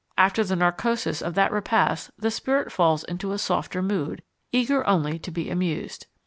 After 0.17 0.43
the 0.43 0.55
narcosis 0.55 1.21
of 1.21 1.35
that 1.35 1.51
repast 1.51 2.09
the 2.17 2.31
spirit 2.31 2.71
falls 2.71 3.03
into 3.03 3.33
a 3.33 3.37
softer 3.37 3.83
mood, 3.83 4.23
eager 4.51 4.83
only 4.87 5.19
to 5.19 5.29
be 5.29 5.47
amused. 5.51 6.07